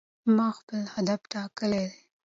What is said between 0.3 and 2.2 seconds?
ما خپل هدف ټاکلی دی.